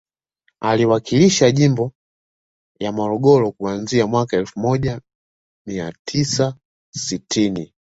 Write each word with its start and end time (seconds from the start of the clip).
Aliwakilisha 0.59 1.51
jimbo 1.51 1.91
ya 2.79 2.91
Morogoro 2.91 3.51
kuanzia 3.51 4.07
mwaka 4.07 4.37
elfu 4.37 4.59
moja 4.59 5.01
mia 5.65 5.93
tisa 6.05 6.55
sitini 6.93 7.73